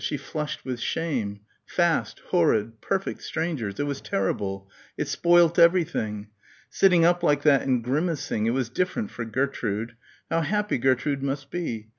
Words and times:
She 0.03 0.17
flushed 0.17 0.65
with 0.65 0.79
shame.... 0.79 1.41
Fast, 1.63 2.21
horrid... 2.29 2.81
perfect 2.81 3.21
strangers... 3.21 3.79
it 3.79 3.83
was 3.83 4.01
terrible... 4.01 4.67
it 4.97 5.07
spoilt 5.07 5.59
everything. 5.59 6.27
Sitting 6.71 7.05
up 7.05 7.21
like 7.21 7.43
that 7.43 7.61
and 7.61 7.83
grimacing.... 7.83 8.47
It 8.47 8.49
was 8.49 8.69
different 8.69 9.11
for 9.11 9.25
Gertrude. 9.25 9.93
How 10.27 10.41
happy 10.41 10.79
Gertrude 10.79 11.21
must 11.21 11.51
be. 11.51 11.89